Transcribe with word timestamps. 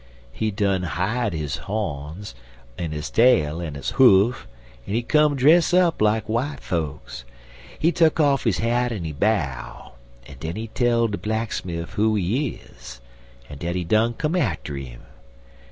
He 0.31 0.49
done 0.49 0.81
hide 0.81 1.31
his 1.33 1.57
hawns, 1.57 2.33
en 2.75 2.89
his 2.91 3.11
tail, 3.11 3.61
en 3.61 3.75
his 3.75 3.91
hoof, 4.01 4.47
en 4.87 4.95
he 4.95 5.03
come 5.03 5.35
dress 5.35 5.75
up 5.75 6.01
like 6.01 6.23
w'ite 6.25 6.59
fokes. 6.59 7.23
He 7.77 7.91
tuck 7.91 8.19
off 8.19 8.43
his 8.43 8.57
hat 8.57 8.91
en 8.91 9.03
he 9.03 9.13
bow, 9.13 9.91
en 10.25 10.37
den 10.39 10.55
he 10.55 10.69
tell 10.69 11.07
de 11.07 11.19
blacksmif 11.19 11.89
who 11.89 12.15
he 12.15 12.57
is, 12.75 12.99
en 13.47 13.59
dat 13.59 13.75
he 13.75 13.83
done 13.83 14.15
come 14.15 14.35
atter 14.35 14.75
'im. 14.75 15.03